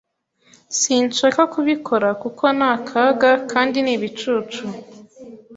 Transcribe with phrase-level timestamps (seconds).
[0.79, 4.63] Sinshaka kubikora kuko ni akaga kandi ni ibicucu.